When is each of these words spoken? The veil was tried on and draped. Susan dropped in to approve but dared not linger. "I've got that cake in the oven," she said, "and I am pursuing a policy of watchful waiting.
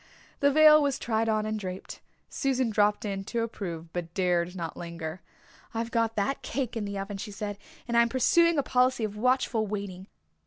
The 0.39 0.49
veil 0.49 0.81
was 0.81 0.97
tried 0.97 1.29
on 1.29 1.45
and 1.45 1.59
draped. 1.59 1.99
Susan 2.27 2.71
dropped 2.71 3.05
in 3.05 3.23
to 3.25 3.43
approve 3.43 3.93
but 3.93 4.15
dared 4.15 4.55
not 4.55 4.75
linger. 4.75 5.21
"I've 5.75 5.91
got 5.91 6.15
that 6.15 6.41
cake 6.41 6.75
in 6.75 6.85
the 6.85 6.97
oven," 6.97 7.17
she 7.17 7.29
said, 7.29 7.59
"and 7.87 7.95
I 7.95 8.01
am 8.01 8.09
pursuing 8.09 8.57
a 8.57 8.63
policy 8.63 9.03
of 9.03 9.15
watchful 9.15 9.67
waiting. 9.67 10.07